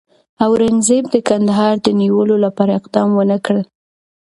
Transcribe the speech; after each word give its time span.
اورنګزېب 0.43 1.05
د 1.13 1.15
کندهار 1.27 1.73
د 1.85 1.87
نیولو 2.01 2.35
لپاره 2.45 2.71
اقدام 2.79 3.09
ونه 3.13 3.37
کړ. 3.45 3.57